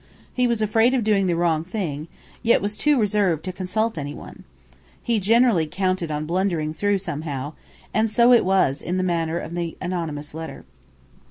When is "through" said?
6.73-6.97